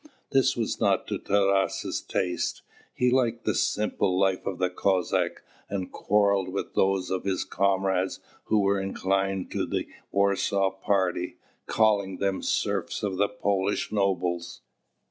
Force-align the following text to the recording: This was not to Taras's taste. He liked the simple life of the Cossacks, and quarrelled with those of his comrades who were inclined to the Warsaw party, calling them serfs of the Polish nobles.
This 0.31 0.57
was 0.57 0.79
not 0.81 1.05
to 1.09 1.19
Taras's 1.19 2.01
taste. 2.01 2.63
He 2.91 3.11
liked 3.11 3.45
the 3.45 3.53
simple 3.53 4.17
life 4.19 4.47
of 4.47 4.57
the 4.57 4.71
Cossacks, 4.71 5.43
and 5.69 5.91
quarrelled 5.91 6.49
with 6.49 6.73
those 6.73 7.11
of 7.11 7.23
his 7.23 7.43
comrades 7.43 8.19
who 8.45 8.61
were 8.61 8.81
inclined 8.81 9.51
to 9.51 9.67
the 9.67 9.87
Warsaw 10.11 10.71
party, 10.71 11.37
calling 11.67 12.17
them 12.17 12.41
serfs 12.41 13.03
of 13.03 13.17
the 13.17 13.29
Polish 13.29 13.91
nobles. 13.91 14.61